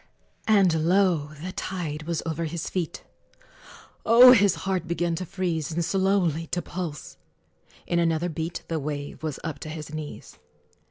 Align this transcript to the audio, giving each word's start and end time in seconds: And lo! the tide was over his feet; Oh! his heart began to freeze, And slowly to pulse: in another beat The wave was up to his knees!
And 0.47 0.87
lo! 0.89 1.33
the 1.43 1.51
tide 1.51 2.07
was 2.07 2.23
over 2.25 2.45
his 2.45 2.71
feet; 2.71 3.03
Oh! 4.03 4.31
his 4.31 4.55
heart 4.65 4.87
began 4.87 5.13
to 5.13 5.27
freeze, 5.27 5.71
And 5.71 5.85
slowly 5.85 6.47
to 6.47 6.61
pulse: 6.63 7.17
in 7.85 7.99
another 7.99 8.27
beat 8.27 8.63
The 8.67 8.79
wave 8.79 9.21
was 9.21 9.39
up 9.43 9.59
to 9.59 9.69
his 9.69 9.93
knees! 9.93 10.39